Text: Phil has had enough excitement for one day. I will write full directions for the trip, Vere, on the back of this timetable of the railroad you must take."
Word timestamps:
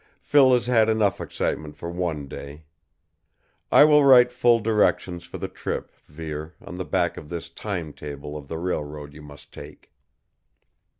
Phil 0.19 0.51
has 0.51 0.65
had 0.65 0.89
enough 0.89 1.21
excitement 1.21 1.77
for 1.77 1.87
one 1.91 2.27
day. 2.27 2.63
I 3.71 3.83
will 3.83 4.03
write 4.03 4.31
full 4.31 4.59
directions 4.59 5.25
for 5.25 5.37
the 5.37 5.47
trip, 5.47 5.91
Vere, 6.07 6.55
on 6.59 6.73
the 6.73 6.85
back 6.85 7.17
of 7.17 7.29
this 7.29 7.49
timetable 7.49 8.35
of 8.35 8.47
the 8.47 8.57
railroad 8.57 9.13
you 9.13 9.21
must 9.21 9.53
take." 9.53 9.91